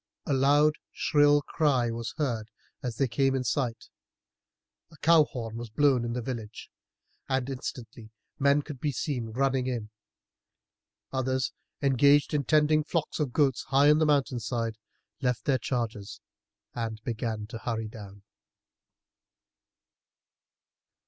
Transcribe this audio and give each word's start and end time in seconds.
A 0.25 0.33
loud 0.33 0.73
shrill 0.91 1.43
cry 1.43 1.91
was 1.91 2.15
heard 2.17 2.49
as 2.81 2.95
they 2.95 3.07
came 3.07 3.35
in 3.35 3.43
sight, 3.43 3.87
a 4.91 4.97
cow 4.97 5.25
horn 5.25 5.57
was 5.57 5.69
blown 5.69 6.03
in 6.03 6.13
the 6.13 6.23
village, 6.23 6.71
and 7.29 7.47
instantly 7.47 8.09
men 8.39 8.63
could 8.63 8.79
be 8.79 8.91
seen 8.91 9.27
running 9.29 9.67
in. 9.67 9.91
Others, 11.11 11.53
engaged 11.83 12.33
in 12.33 12.45
tending 12.45 12.83
flocks 12.83 13.19
of 13.19 13.31
goats 13.31 13.61
high 13.65 13.89
up 13.89 13.91
on 13.91 13.97
the 13.99 14.07
mountain 14.07 14.39
side, 14.39 14.79
left 15.21 15.45
their 15.45 15.59
charges 15.59 16.19
and 16.73 16.99
began 17.03 17.45
to 17.45 17.59
hurry 17.59 17.87
down. 17.87 18.23